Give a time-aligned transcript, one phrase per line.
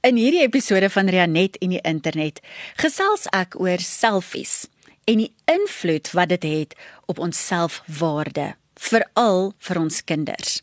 [0.00, 2.38] In hierdie episode van Rianet en die internet
[2.80, 4.62] gesels ek oor selfies
[5.04, 6.72] en die invloed wat dit het
[7.12, 10.62] op ons selfwaarde, veral vir ons kinders.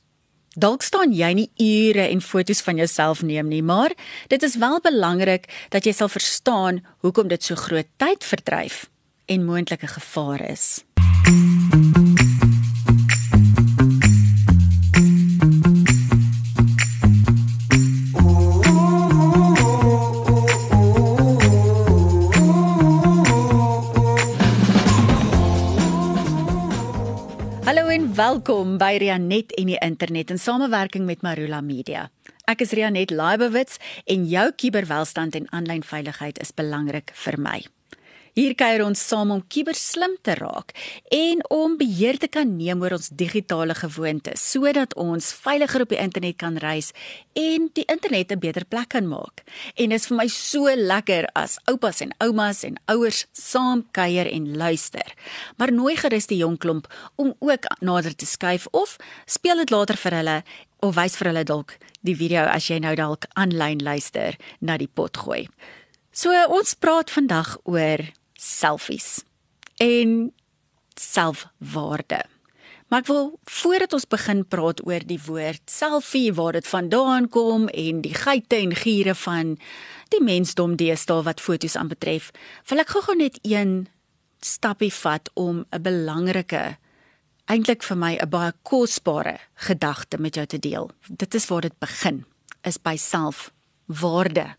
[0.57, 3.93] Dalk staan jy nie ure en foto's van jouself neem nie, maar
[4.33, 8.87] dit is wel belangrik dat jy sal verstaan hoekom dit so groot tyd verdryf
[9.29, 10.81] en moontlike gevaar is.
[10.97, 11.56] Hallo
[28.17, 32.07] welkom by Rianet en die internet in samewerking met Marula Media.
[32.49, 33.77] Ek is Rianet Laibowitz
[34.09, 37.59] en jou kuberwelstand en aanlyn veiligheid is belangrik vir my.
[38.37, 40.69] Hier kuier ons saam om kiberslim te raak
[41.09, 45.97] en om beheer te kan neem oor ons digitale gewoontes sodat ons veiliger op die
[45.97, 46.91] internet kan reis
[47.33, 49.41] en die internet 'n beter plek kan maak.
[49.73, 54.27] En dit is vir my so lekker as oupas en oumas en ouers saam kuier
[54.31, 55.15] en luister.
[55.57, 59.97] Maar nooi gerus die jong klomp om ook nader te skuif of speel dit later
[59.97, 60.43] vir hulle
[60.81, 64.91] of wys vir hulle dalk die video as jy nou dalk aanlyn luister na die
[64.93, 65.47] pot gooi.
[66.11, 67.99] So ons praat vandag oor
[68.37, 69.23] selfies
[69.83, 70.31] en
[70.95, 72.23] selfwaarde.
[72.87, 77.67] Maar ek wil voordat ons begin praat oor die woord selfie, waar dit vandaan kom
[77.67, 79.57] en die geite en giere van
[80.13, 82.31] die mensdom deesdae wat fotos aanbetref,
[82.69, 83.89] wil ek gou-gou net een
[84.39, 86.77] stappie vat om 'n belangrike
[87.47, 90.91] eintlik vir my 'n baie kosbare gedagte met jou te deel.
[91.07, 92.25] Dit is waar dit begin,
[92.63, 94.55] is by selfwaarde.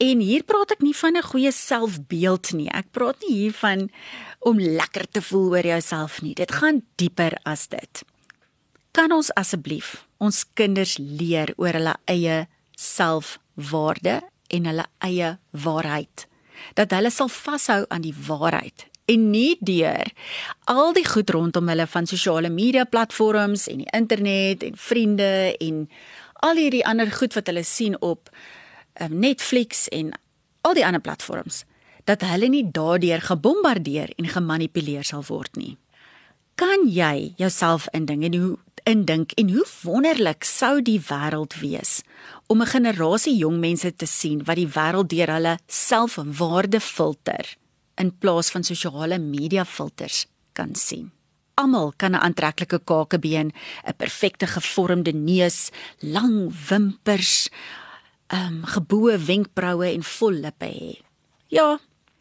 [0.00, 2.70] En hier praat ek nie van 'n goeie selfbeeld nie.
[2.72, 3.90] Ek praat nie hier van
[4.38, 6.34] om lekker te voel oor jouself nie.
[6.34, 8.04] Dit gaan dieper as dit.
[8.92, 16.26] Kan ons asseblief ons kinders leer oor hulle eie selfwaarde en hulle eie waarheid?
[16.74, 20.10] Dat hulle sal vashou aan die waarheid en nie deur
[20.64, 25.88] al die goed rondom hulle van sosiale media platforms en die internet en vriende en
[26.46, 28.30] al hierdie ander goed wat hulle sien op
[29.08, 30.12] Netflix en
[30.60, 31.64] al die ander platforms
[32.04, 35.76] dat hulle nie daardeur gebombardeer en gemanipuleer sal word nie.
[36.54, 42.00] Kan jy jouself indink en hoe indink en hoe wonderlik sou die wêreld wees
[42.46, 47.56] om 'n generasie jong mense te sien wat die wêreld deur hulle selfwaarde filter
[47.96, 51.10] in plaas van sosiale media filters kan sien.
[51.54, 53.52] Almal kan 'n aantreklike kakebeen,
[53.86, 57.48] 'n perfekte gevormde neus, lang wimpers,
[58.32, 60.90] um geboue wenkbroue en vol lippe hê.
[61.50, 61.78] Ja,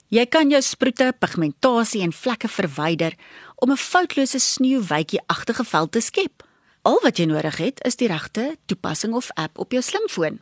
[0.09, 3.13] jy kan jou sproete, pigmentasie en vlekke verwyder
[3.55, 6.43] om 'n foutlose sneeuwwytjie-agtige vel te skep.
[6.81, 10.39] Al wat jy nodig het, is die regte toepassing of app op jou slimfoon.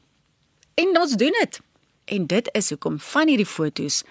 [0.75, 1.59] En ons doen dit.
[2.05, 4.03] En dit is hoekom van hierdie fotos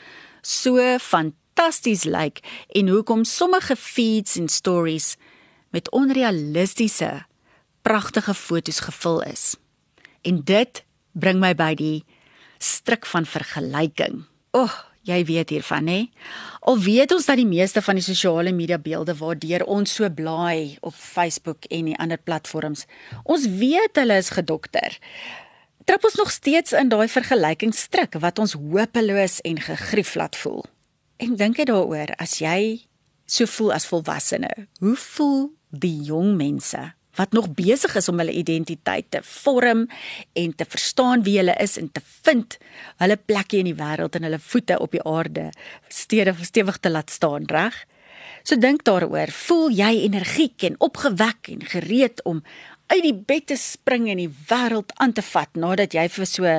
[0.43, 5.17] so fantasties lyk en hoekom sommige feeds en stories
[5.71, 7.27] met onrealistiese
[7.83, 9.57] pragtige fotos gevul is.
[10.23, 10.86] En dit
[11.17, 12.05] bring my by die
[12.63, 14.25] stryk van vergelyking.
[14.57, 15.99] O, oh, jy weet hiervan hè.
[16.67, 20.77] Al weet ons dat die meeste van die sosiale media beelde waardeur ons so blaai
[20.81, 22.87] op Facebook en die ander platforms,
[23.25, 24.99] ons weet hulle is gedokter.
[25.87, 30.65] Trap ons nog steeds in daai vergelykingsstryk wat ons hopeloos en gegrief laat voel.
[31.23, 32.89] En dink jy daaroor as jy
[33.27, 34.51] so voel as volwassene,
[34.83, 36.83] hoe voel die jong mense
[37.17, 39.87] wat nog besig is om hulle identiteit te vorm
[40.33, 42.59] en te verstaan wie hulle is en te vind
[43.03, 45.51] hulle plekkie in die wêreld en hulle voete op die aarde
[45.89, 47.85] stewig stewig te laat staan, reg?
[48.47, 52.43] So dink daaroor, voel jy energiek en opgewek en gereed om
[52.87, 56.53] uit die bed te spring en die wêreld aan te vat nadat jy vir so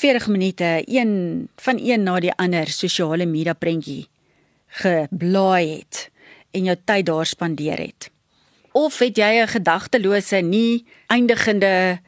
[0.00, 1.12] 40 minute een
[1.60, 4.06] van een na die ander sosiale media prentjie
[4.80, 6.06] geblaai het
[6.56, 8.10] en jou tyd daar spandeer het.
[8.72, 12.00] Of het jy 'n gedagtelose, nie eindigende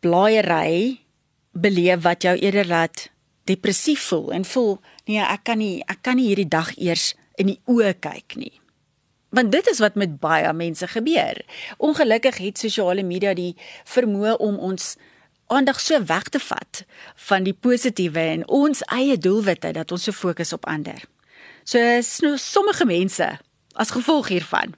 [0.00, 1.00] blaaiery
[1.52, 3.10] beleef wat jou eerder laat
[3.44, 7.46] depressief voel en voel nee, ek kan nie ek kan nie hierdie dag eers in
[7.46, 8.60] die oë kyk nie.
[9.30, 11.44] Want dit is wat met baie mense gebeur.
[11.76, 14.96] Ongelukkig het sosiale media die vermoë om ons
[15.46, 16.84] aandag so weg te vat
[17.28, 21.04] van die positiewe en ons eie doelwitte dat ons so fokus op ander.
[21.64, 22.00] So
[22.36, 23.38] sommige mense
[23.72, 24.74] as gevolg hiervan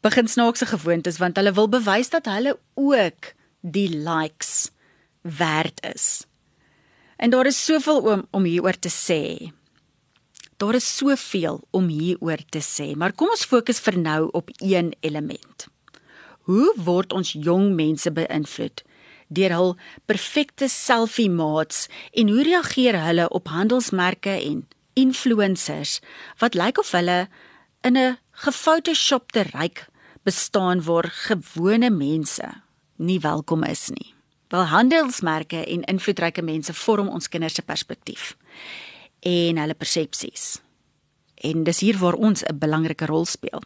[0.00, 4.70] begin snaakse gewoontes want hulle wil bewys dat hulle ook die likes
[5.20, 6.26] werd is.
[7.16, 9.50] En daar is soveel om om hieroor te sê.
[10.56, 14.94] Daar is soveel om hieroor te sê, maar kom ons fokus vir nou op een
[15.00, 15.66] element.
[16.48, 18.84] Hoe word ons jong mense beïnvloed
[19.28, 19.74] deur hul
[20.08, 21.86] perfekte selfie maats
[22.16, 24.62] en hoe reageer hulle op handelsmerke en
[24.96, 25.98] influencers
[26.40, 27.28] wat lyk of hulle
[27.84, 29.86] in 'n gefotoshopte ryk
[30.22, 32.46] bestaan waar gewone mense
[32.96, 34.14] nie welkom is nie.
[34.48, 38.36] Wel handelsmerke en invloedryke mense vorm ons kinders se perspektief
[39.26, 40.60] en hulle persepsies.
[41.34, 43.62] En dis hier waar ons 'n belangrike rol speel.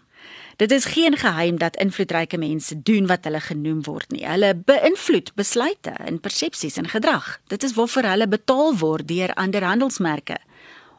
[0.56, 4.26] Dit is geen geheim dat invloedryke mense doen wat hulle genoem word nie.
[4.26, 7.40] Hulle beïnvloed besluite en persepsies en gedrag.
[7.46, 10.36] Dit is waarvoor hulle betaal word deur ander handelsmerke.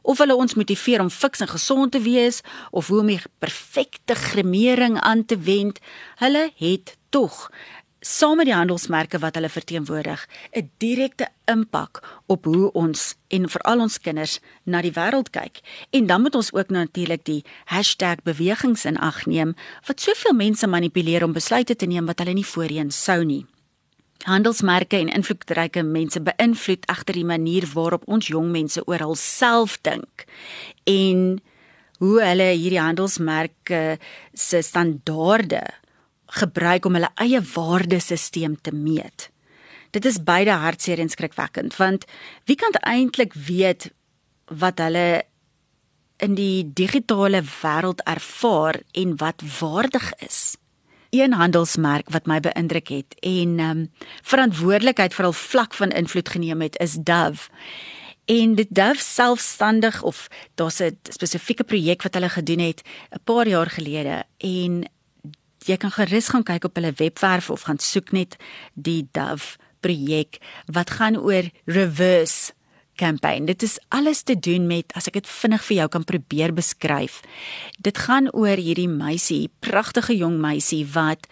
[0.04, 2.42] Of hulle ons motiveer om fiks en gesond te wees
[2.72, 5.80] of hoe om die perfekte gremering aan te wend,
[6.22, 7.50] hulle het tog
[8.04, 13.80] saam met die handelsmerke wat hulle verteenwoordig, 'n direkte impak op hoe ons en veral
[13.80, 15.60] ons kinders na die wêreld kyk.
[15.90, 17.46] En dan moet ons ook natuurlik die
[18.24, 22.46] #bewegings in ag neem wat soveel mense manipuleer om besluite te neem wat hulle nie
[22.46, 23.46] voorheen sou nie.
[24.24, 30.24] Handelsmerke en invloedryke mense beïnvloed egter die manier waarop ons jong mense oor hulself dink
[30.88, 31.42] en
[32.00, 33.81] hoe hulle hierdie handelsmerke
[34.34, 35.62] se standaarde
[36.40, 39.30] gebruik om hulle eie waardesisteem te meet.
[39.94, 42.08] Dit is beide hartseer en skrikwekkend want
[42.48, 43.92] wie kan eintlik weet
[44.48, 45.24] wat hulle
[46.24, 50.56] in die digitale wêreld ervaar en wat waardig is?
[51.13, 53.81] Een handelsmerk wat my beïndruk het en ehm um,
[54.25, 57.50] verantwoordelikheid vir al vlak van invloed geneem het is Dove.
[58.25, 62.81] En dit Dove selfstandig of daar's 'n spesifieke projek wat hulle gedoen het
[63.12, 64.89] 'n paar jaar gelede en
[65.57, 68.36] jy kan gerus gaan kyk op hulle webwerf of gaan soek net
[68.74, 72.54] die Dove projek wat gaan oor reverse
[72.95, 73.45] campaign.
[73.45, 77.22] Dit is alles te doen met as ek dit vinnig vir jou kan probeer beskryf.
[77.80, 81.28] Dit gaan oor hierdie meisie, pragtige jong meisie wat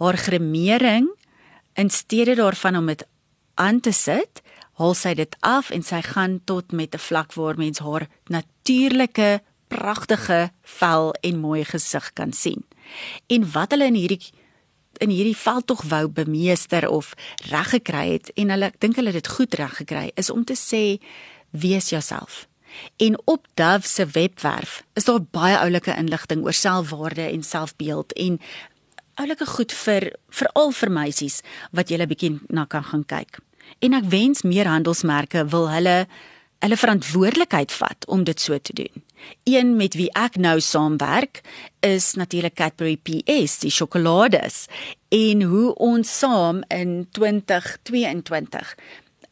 [0.00, 1.08] haar gremering
[1.74, 3.04] in steede daarvan om dit
[3.54, 4.42] aan te sit,
[4.80, 9.40] haal sy dit af en sy gaan tot met 'n vlak waar mens haar natuurlike
[9.68, 12.64] pragtige vel en mooi gesig kan sien
[13.26, 14.22] en wat hulle in hierdie
[15.00, 17.14] in hierdie veld tog wou bemeester of
[17.50, 20.56] reg gekry het en hulle dink hulle het dit goed reg gekry is om te
[20.58, 21.00] sê
[21.50, 22.46] wees jouself.
[22.96, 28.40] En op Dove se webwerf is daar baie oulike inligting oor selfwaarde en selfbeeld en
[29.14, 31.40] oulike goed vir veral vir meisies
[31.76, 33.40] wat jy 'n bietjie na kan gaan kyk.
[33.78, 36.06] En ek wens meer handelsmerke wil hulle
[36.60, 39.04] hulle verantwoordelikheid vat om dit so te doen.
[39.44, 41.40] Een met wie ek nou saamwerk
[41.84, 44.66] is natuurlik Cadbury PS, die sjokolades
[45.08, 48.74] en hoe ons saam in 2022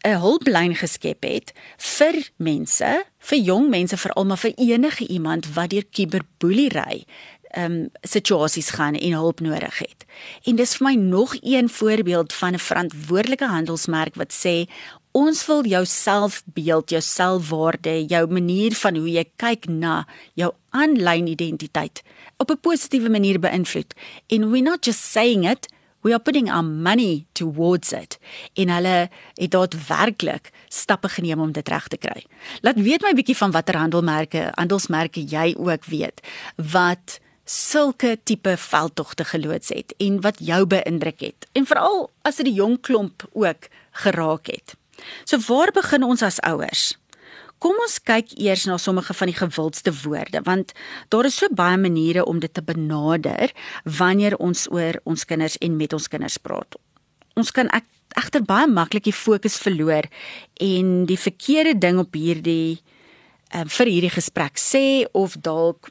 [0.06, 5.70] 'n hulplyn geskep het vir mense, vir jong mense veral maar vir enige iemand wat
[5.70, 7.04] deur kuberboelery
[7.48, 10.04] ehm um, situasies gaan en hulp nodig het.
[10.44, 14.68] En dis vir my nog een voorbeeld van 'n verantwoordelike handelsmerk wat sê
[15.16, 20.02] Ons wil jou selfbeeld, jou selfwaarde, jou manier van hoe jy kyk na
[20.36, 22.02] jou aanlyn identiteit
[22.36, 23.94] op 'n positiewe manier beïnvloed.
[24.28, 25.68] And we're not just saying it,
[26.02, 28.18] we are putting our money towards it.
[28.54, 32.24] En hulle het daadwerklik stappe geneem om dit reg te kry.
[32.60, 36.20] Laat weet my bietjie van watter handelmerke, handelsmerke jy ook weet
[36.56, 41.46] wat sulke tipe veldtogte geloods het en wat jou beïndruk het.
[41.52, 44.76] En veral as dit die jong klomp ook geraak het.
[45.24, 46.96] So waar begin ons as ouers?
[47.58, 50.72] Kom ons kyk eers na sommige van die gewildste woorde want
[51.10, 53.52] daar is so baie maniere om dit te benader
[53.98, 56.78] wanneer ons oor ons kinders en met ons kinders praat.
[57.34, 57.70] Ons kan
[58.18, 60.06] egter baie maklik die fokus verloor
[60.62, 62.78] en die verkeerde ding op hierdie
[63.54, 65.90] uh, vir hierdie gesprek sê of dalk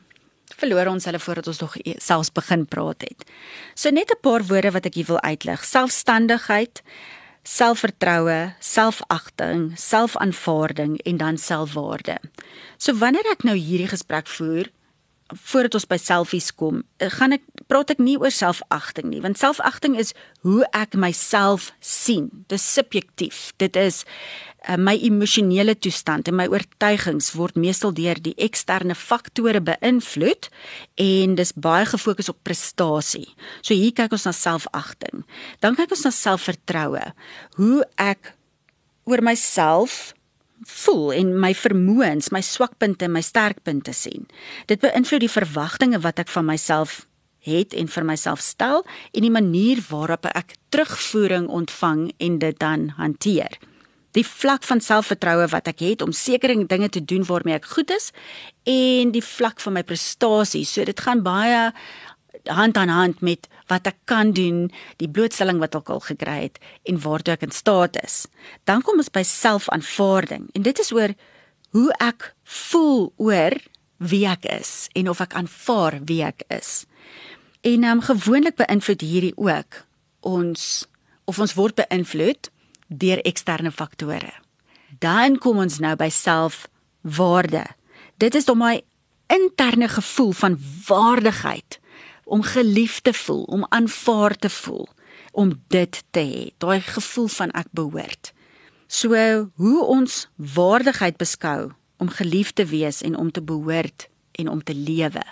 [0.58, 3.28] verloor ons hulle voordat ons nog e-, selfs begin praat het.
[3.76, 5.64] So net 'n paar woorde wat ek hier wil uitlig.
[5.64, 6.82] Selfstandigheid,
[7.48, 12.18] selfvertroue, selfagting, selfaanvaarding en dan selfwaarde.
[12.78, 14.68] So wanneer ek nou hierdie gesprek voer,
[15.34, 19.38] voordat ons by selfies kom, eh, gaan ek praat ek nie oor selfagting nie, want
[19.38, 22.30] selfagting is hoe ek myself sien.
[22.48, 23.52] Dis subjektief.
[23.58, 24.06] Dit is
[24.70, 30.50] uh, my emosionele toestand en my oortuigings word meestal deur die eksterne faktore beïnvloed
[30.96, 33.28] en dis baie gefokus op prestasie.
[33.62, 35.26] So hier kyk ons na selfagting.
[35.60, 37.12] Dan kyk ons na selfvertroue.
[37.60, 38.34] Hoe ek
[39.08, 40.17] oor myself
[40.68, 44.28] voel en my vermoëns, my swakpunte en my sterkpunte sien.
[44.68, 47.06] Dit beïnvloed die verwagtinge wat ek van myself
[47.48, 48.84] het en vir myself stel
[49.14, 53.60] en die manier waarop ek terugvoering ontvang en dit dan hanteer.
[54.18, 57.92] Die vlak van selfvertroue wat ek het om sekere dinge te doen waarmee ek goed
[57.94, 58.10] is
[58.68, 60.66] en die vlak van my prestasie.
[60.66, 61.70] So dit gaan baie
[62.50, 64.68] hand aan hand met wat ek kan doen,
[65.02, 68.26] die blootstelling wat ek al gekry het en waartoe ek in staat is.
[68.64, 71.14] Dan kom ons by selfaanvaarding en dit is oor
[71.76, 73.58] hoe ek voel oor
[73.98, 76.86] wie ek is en of ek aanvaar wie ek is.
[77.68, 79.84] En um, gewoonlik beïnvloed hierdie ook
[80.28, 80.86] ons
[81.28, 82.52] of ons word beïnvloed
[82.88, 84.32] deur eksterne faktore.
[85.04, 87.66] Dan kom ons nou by selfwaarde.
[88.18, 88.78] Dit is dan my
[89.34, 90.56] interne gevoel van
[90.88, 91.80] waardigheid
[92.28, 94.88] om geliefd te voel, om aanvaar te voel,
[95.32, 98.34] om dit te hê, daai gevoel van ek behoort.
[98.88, 99.16] So
[99.56, 104.76] hoe ons waardigheid beskou om geliefd te wees en om te behoort en om te
[104.76, 105.24] lewe.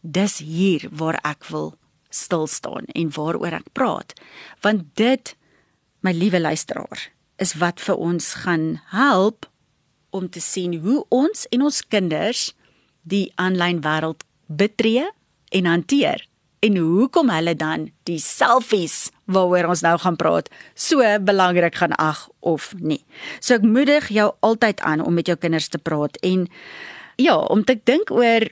[0.00, 1.74] Dis hier waar ek wil
[2.10, 4.14] stil staan en waaroor ek praat.
[4.64, 5.34] Want dit
[6.00, 7.10] my liewe luisteraar
[7.42, 9.48] is wat vir ons gaan help
[10.10, 12.52] om te sien hoe ons en ons kinders
[13.02, 15.04] die aanlyn wêreld betree
[15.54, 16.24] en hanteer
[16.66, 22.26] en hoekom hulle dan die selfies waaroor ons nou gaan praat so belangrik gaan ag
[22.40, 23.02] of nie.
[23.40, 26.46] So ek moedig jou altyd aan om met jou kinders te praat en
[27.16, 28.48] ja, om te dink oor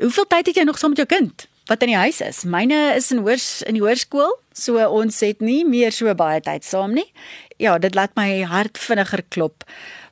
[0.00, 2.42] hoeveel tyd het jy nog saam met jou kind wat in die huis is.
[2.50, 6.66] Myne is in hoors in die hoërskool, so ons het nie meer so baie tyd
[6.66, 7.06] saam nie.
[7.62, 9.66] Ja, dit laat my hart vinniger klop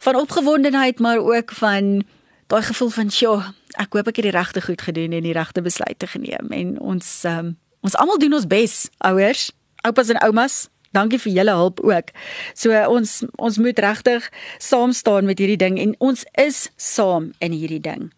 [0.04, 2.04] van opgewondenheid maar ook van
[2.48, 5.62] daai gevoel van, "Sjoe, ek hoop ek het die regte goed gedoen en die regte
[5.62, 9.52] besluite geneem." En ons um, ons almal doen ons bes, ouers,
[9.82, 10.68] oupas en oumas.
[10.90, 12.10] Dankie vir julle hulp ook.
[12.54, 17.52] So ons ons moet regtig saam staan met hierdie ding en ons is saam in
[17.52, 18.12] hierdie ding.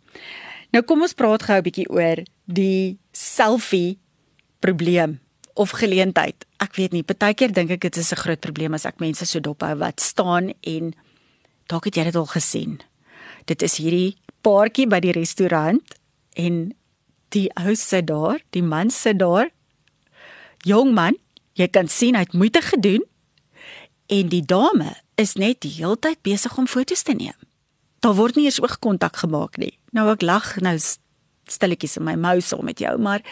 [0.71, 3.99] Nou kom ons praat gou 'n bietjie oor die selfie
[4.61, 5.19] probleem
[5.55, 6.47] of geleentheid.
[6.59, 9.41] Ek weet nie, partykeer dink ek dit is 'n groot probleem as ek mense so
[9.41, 10.95] dophou wat staan en
[11.67, 12.81] dalk het jy dit al gesien
[13.51, 14.11] dit is hierdie
[14.47, 15.97] paartjie by die restaurant
[16.39, 16.71] en
[17.35, 19.51] die ou sit daar, die man sit daar.
[20.67, 21.17] Jong man,
[21.59, 23.05] jy kan sien hy het moeite gedoen
[24.11, 27.37] en die dame is net die hele tyd besig om foto's te neem.
[28.01, 29.75] Daar word nie eens oogkontak gemaak nie.
[29.95, 33.23] Nou ek lag nou stilletjies in my mou saam met jou, maar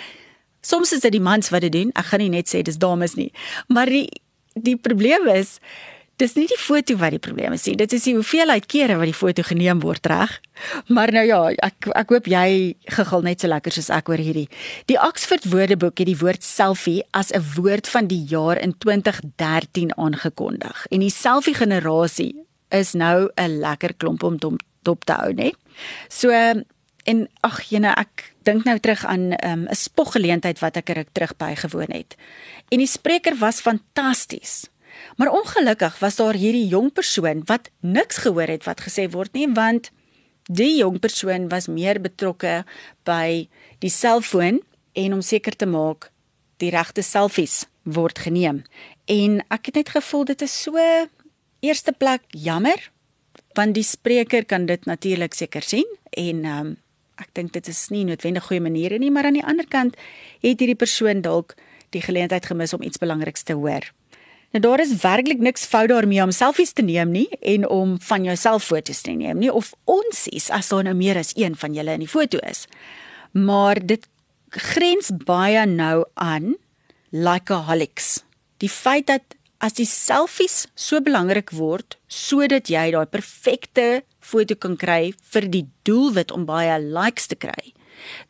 [0.66, 1.92] soms is dit die mans wat dit doen.
[1.96, 3.30] Ek gaan nie net sê dis dames nie.
[3.72, 4.08] Maar die
[4.58, 5.58] die probleem is
[6.18, 7.76] Dis nie die foto wat die probleem is nie.
[7.78, 10.32] Dit is die hoeveelheid kere wat die foto geneem word reg.
[10.90, 14.48] Maar nou ja, ek ek hoop jy gegil net so lekker soos ek oor hierdie.
[14.90, 19.94] Die Oxford Woordeboek het die woord selfie as 'n woord van die jaar in 2013
[19.96, 20.86] aangekondig.
[20.90, 22.34] En die selfie generasie
[22.70, 24.38] is nou 'n lekker klomp om
[24.82, 25.52] dop te hou, né?
[26.08, 26.30] So
[27.08, 31.08] en ag jene ek dink nou terug aan ehm, 'n um, spoggeleentheid wat ek ruk
[31.12, 32.16] terug bygewoon het.
[32.68, 34.68] En die spreker was fantasties.
[35.16, 39.48] Maar ongelukkig was daar hierdie jong persoon wat niks gehoor het wat gesê word nie
[39.54, 39.90] want
[40.48, 42.64] die jong persoon was meer betrokke
[43.04, 43.48] by
[43.84, 44.62] die selfoon
[44.92, 46.10] en om seker te maak
[46.58, 48.64] die regte selfies word geneem.
[49.06, 50.80] En ek het net gevoel dit is so
[51.60, 52.90] eerste plek jammer
[53.58, 56.76] want die spreker kan dit natuurlik seker sien en um,
[57.18, 59.98] ek dink dit is nie noodwendig goeie maniere nie maar aan die ander kant
[60.44, 61.56] het hierdie persoon dalk
[61.94, 63.84] die geleentheid gemis om iets belangriks te hoor.
[64.56, 68.24] Nou daar is werklik niks fout daarmee om selfies te neem nie en om van
[68.24, 71.76] jouself foto's te neem nie of ons is as daar nou meer as een van
[71.76, 72.64] julle in die foto is.
[73.36, 74.08] Maar dit
[74.48, 76.54] grens baie nou aan
[77.12, 78.22] likeaholics.
[78.56, 84.80] Die feit dat as die selfies so belangrik word sodat jy daai perfekte foto kan
[84.80, 87.74] kry vir die doelwit om baie likes te kry.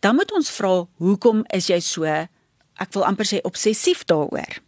[0.03, 4.59] Dan moet ons vra hoekom is jy so ek wil amper sê obsessief daaroor?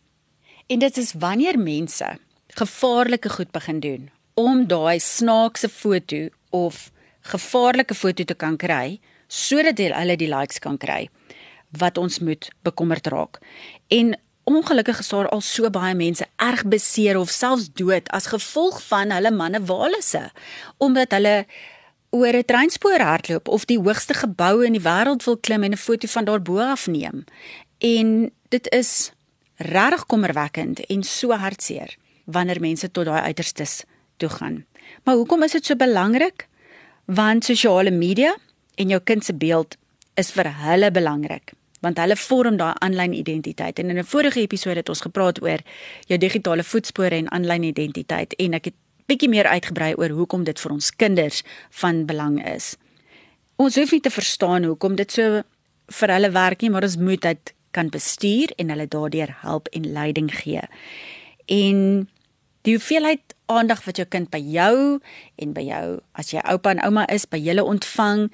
[0.70, 7.94] En dit is wanneer mense gevaarlike goed begin doen om daai snaakse foto of gevaarlike
[7.94, 11.08] foto te kan kry sodat hulle die likes kan kry
[11.82, 13.38] wat ons moet bekommerd raak.
[13.88, 18.78] En ongelukkig is daar al so baie mense erg beseer of selfs dood as gevolg
[18.86, 20.28] van hulle manne walisse
[20.78, 21.36] omdat hulle
[22.10, 25.86] oor 'n treinspoor hardloop of die hoogste gebou in die wêreld wil klim en 'n
[25.86, 27.24] foto van daarbo afneem.
[27.78, 29.10] En dit is
[29.60, 33.84] regtig kommerwekkend en so hartseer wanneer mense tot daai uiterstes
[34.16, 34.64] toe gaan.
[35.04, 36.46] Maar hoekom is dit so belangrik?
[37.04, 38.36] Want sosiale media
[38.76, 39.76] en jou kind se beeld
[40.14, 44.76] is vir hulle belangrik want hulle vorm daai aanlyn identiteit en in 'n vorige episode
[44.76, 45.60] het ons gepraat oor
[46.06, 48.74] jou digitale voetspore en aanlyn identiteit en ek het
[49.06, 52.76] bietjie meer uitgebrei oor hoekom dit vir ons kinders van belang is.
[53.56, 55.42] Ons hoef nie te verstaan hoekom dit so
[55.90, 59.92] vir hulle werk nie, maar ons moet dit kan bestuur en hulle daardeur help en
[59.92, 60.62] leiding gee.
[61.46, 62.08] En
[62.62, 65.00] die hoeveelheid aandag wat jou kind by jou
[65.36, 68.28] en by jou as jy oupa en ouma is, by julle ontvang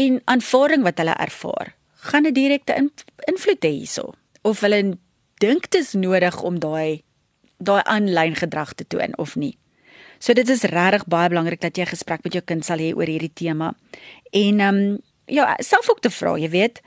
[0.00, 2.90] en aanvaarding wat hulle ervaar, gaan 'n direkte in,
[3.26, 4.98] invloed hê hierso of hulle
[5.40, 7.02] dink dit is nodig om daai
[7.58, 9.58] daai aanlyn gedrag te toon of nie.
[10.18, 12.94] So dit is regtig baie belangrik dat jy 'n gesprek met jou kind sal hê
[12.96, 13.74] oor hierdie tema.
[14.32, 16.80] En ehm um, ja, self ook te vra, jy weet,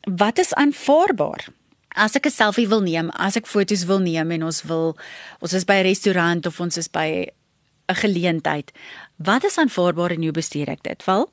[0.00, 1.48] wat is aanvaarbaar?
[1.88, 4.96] As ek 'n selfie wil neem, as ek foto's wil neem en ons wil
[5.40, 7.26] ons is by 'n restaurant of ons is by
[7.88, 8.72] 'n geleentheid,
[9.16, 11.04] wat is aanvaarbaar en hoe bestuur ek dit?
[11.04, 11.30] Wel,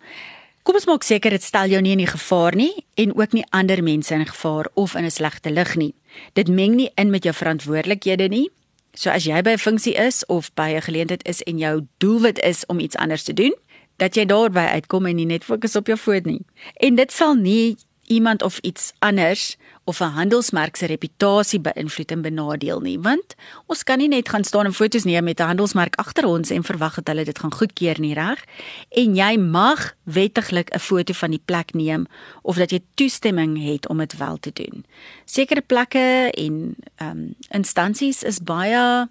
[0.63, 3.83] kom ons maak seker dit stel jou nie in gevaar nie en ook nie ander
[3.83, 5.93] mense in gevaar of in 'n slegte lig nie.
[6.33, 8.49] Dit meng nie in met jou verantwoordelikhede nie.
[8.93, 12.39] So as jy by 'n funksie is of by 'n geleentheid is en jou doelwit
[12.39, 13.53] is om iets anders te doen,
[13.97, 16.41] dat jy daarby uitkom en nie net fokus op jou foon nie.
[16.73, 22.21] En dit sal nie iemand of iets anders of 'n handelsmerk se reputasie beïnvloed en
[22.21, 23.35] benadeel nie, want
[23.65, 26.63] ons kan nie net gaan staan en foto's neem met 'n handelsmerk agter ons en
[26.63, 28.43] verwag dat hulle dit gaan goedkeur nie, reg?
[28.89, 32.05] En jy mag wettiglik 'n foto van die plek neem
[32.41, 34.85] of dat jy toestemming het om dit wel te doen.
[35.25, 39.07] Sekere plekke en ehm um, instansies is baie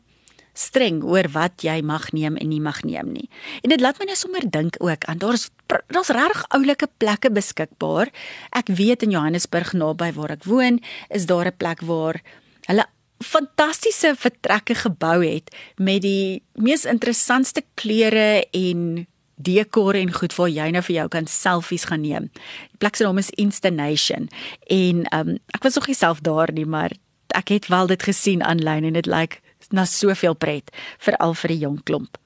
[0.56, 3.28] streng oor wat jy mag neem en nie mag neem nie.
[3.62, 8.12] En dit laat my nou sommer dink ook aan daar's daar's regtig oulike plekke beskikbaar.
[8.54, 12.22] Ek weet in Johannesburg naby waar ek woon, is daar 'n plek waar
[12.66, 12.86] hulle
[13.24, 20.70] fantastiese vertrekke gebou het met die mees interessantste kleure en dekor en goed waar jy
[20.70, 22.30] nou vir jou kan selfies gaan neem.
[22.72, 24.28] Die plek se naam is Instination
[24.68, 26.92] en um, ek was nog nie self daar nie, maar
[27.36, 31.50] ek het wel dit gesien aanlyn en dit lyk like na soveel pret veral vir
[31.50, 32.18] 'n jong klomp.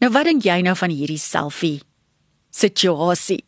[0.00, 1.82] Nou wat dink jy nou van hierdie selfie
[2.50, 3.44] situasie?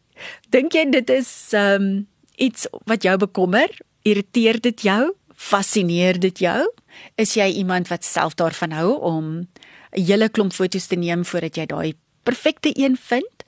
[0.51, 3.69] Dink jy dit is um iets wat jou bekommer?
[4.03, 5.15] Irriteer dit jou?
[5.35, 6.69] Fascineer dit jou?
[7.17, 9.49] Is jy iemand wat self daarvan hou om
[9.93, 13.45] 'n hele klomp foto's te neem voordat jy daai perfekte een vind?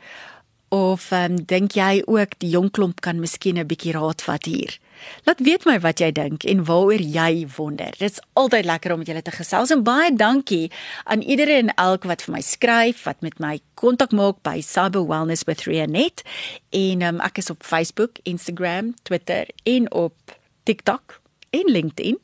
[0.69, 4.79] Of um, dink jy ook die jong klomp kan miskien 'n bietjie raad vat hier?
[5.25, 7.95] Laat weet my wat jy dink en waaroor jy wonder.
[7.99, 10.71] Dit's altyd lekker om met julle te gesels en baie dankie
[11.05, 15.07] aan iedere en elk wat vir my skryf, wat met my kontak maak by Cyber
[15.09, 16.25] Wellness with Rianet
[16.71, 22.21] en um, ek is op Facebook, Instagram, Twitter en op TikTok en LinkedIn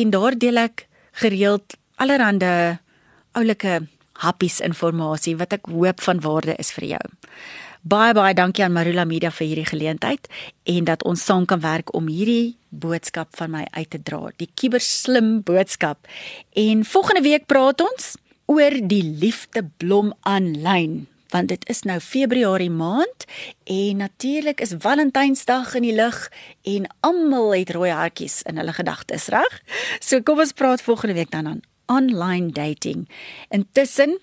[0.00, 0.86] en daar deel ek
[1.22, 2.78] gereeld allerhande
[3.38, 3.80] oulike
[4.22, 7.04] happies inligting wat ek hoop van waarde is vir jou.
[7.88, 10.26] Baie baie dankie aan Marula Media vir hierdie geleentheid
[10.68, 14.48] en dat ons saam kan werk om hierdie boodskap van my uit te dra, die
[14.60, 16.08] kiberslim boodskap.
[16.52, 18.10] En volgende week praat ons
[18.50, 23.24] oor die liefdeblom aanlyn want dit is nou Februarie maand
[23.68, 26.22] en natuurlik is Valentynsdag in die lug
[26.68, 29.60] en almal het rooi hartjies in hulle gedagtes, reg?
[30.00, 33.06] So kom ons praat volgende week dan aan online dating.
[33.48, 34.18] Intussen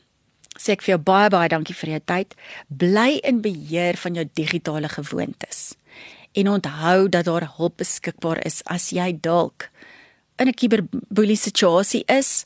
[0.58, 2.36] sê ek vir jou baie baie dankie vir jou tyd.
[2.70, 5.76] Bly in beheer van jou digitale gewoontes.
[6.36, 9.70] En onthou dat daar hulp beskikbaar is as jy dalk
[10.40, 12.44] in 'n kiberboelie situasie is.